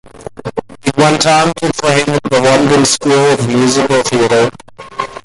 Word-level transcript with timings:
He 0.83 0.89
went 0.97 1.27
on 1.27 1.53
to 1.57 1.71
train 1.73 2.09
at 2.09 2.23
the 2.23 2.39
London 2.41 2.85
School 2.85 3.13
of 3.33 3.47
Musical 3.47 4.01
Theatre. 4.01 4.49